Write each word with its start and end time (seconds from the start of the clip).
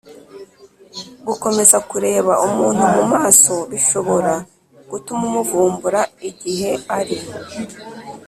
gukomeza 1.27 1.77
kureba 1.89 2.33
umuntu 2.47 2.83
mu 2.95 3.03
maso 3.13 3.53
bishobora 3.71 4.33
gutuma 4.91 5.23
umuvumbura 5.29 6.01
igihe 6.29 6.71
ari 6.97 7.17